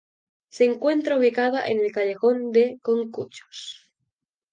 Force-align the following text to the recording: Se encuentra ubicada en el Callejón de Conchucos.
Se 0.49 0.65
encuentra 0.65 1.15
ubicada 1.15 1.67
en 1.67 1.79
el 1.79 1.91
Callejón 1.91 2.51
de 2.51 2.79
Conchucos. 2.81 3.87